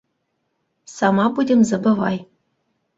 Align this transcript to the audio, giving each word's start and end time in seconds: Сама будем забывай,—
Сама 0.95 1.25
будем 1.37 1.59
забывай,— 1.75 2.17